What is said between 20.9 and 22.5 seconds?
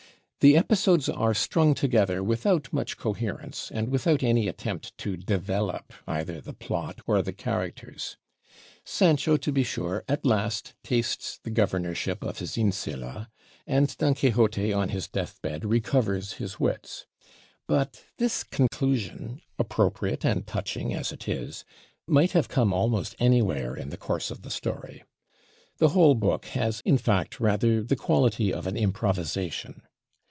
as it is, might have